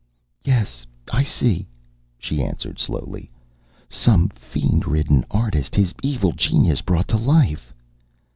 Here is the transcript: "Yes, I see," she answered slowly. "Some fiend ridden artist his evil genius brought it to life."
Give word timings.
"Yes, 0.43 0.83
I 1.13 1.21
see," 1.21 1.67
she 2.17 2.43
answered 2.43 2.79
slowly. 2.79 3.29
"Some 3.87 4.29
fiend 4.29 4.87
ridden 4.87 5.23
artist 5.29 5.75
his 5.75 5.93
evil 6.01 6.31
genius 6.31 6.81
brought 6.81 7.05
it 7.09 7.09
to 7.09 7.17
life." 7.17 7.71